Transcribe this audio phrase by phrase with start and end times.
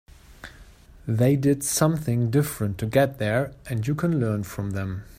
[1.07, 5.03] They did something different to get there and you can learn from them.